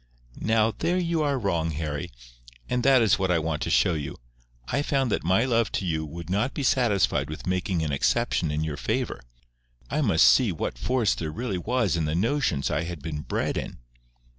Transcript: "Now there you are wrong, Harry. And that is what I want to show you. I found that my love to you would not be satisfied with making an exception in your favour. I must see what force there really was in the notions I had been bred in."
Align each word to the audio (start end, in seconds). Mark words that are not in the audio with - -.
"Now 0.39 0.73
there 0.79 0.97
you 0.97 1.21
are 1.21 1.37
wrong, 1.37 1.69
Harry. 1.69 2.09
And 2.67 2.81
that 2.81 3.03
is 3.03 3.19
what 3.19 3.29
I 3.29 3.37
want 3.37 3.61
to 3.61 3.69
show 3.69 3.93
you. 3.93 4.17
I 4.67 4.81
found 4.81 5.11
that 5.11 5.23
my 5.23 5.45
love 5.45 5.71
to 5.73 5.85
you 5.85 6.07
would 6.07 6.27
not 6.27 6.55
be 6.55 6.63
satisfied 6.63 7.29
with 7.29 7.45
making 7.45 7.83
an 7.83 7.91
exception 7.91 8.49
in 8.49 8.63
your 8.63 8.77
favour. 8.77 9.21
I 9.91 10.01
must 10.01 10.25
see 10.25 10.51
what 10.51 10.79
force 10.79 11.13
there 11.13 11.29
really 11.29 11.59
was 11.59 11.95
in 11.95 12.05
the 12.05 12.15
notions 12.15 12.71
I 12.71 12.81
had 12.85 13.03
been 13.03 13.21
bred 13.21 13.57
in." 13.57 13.77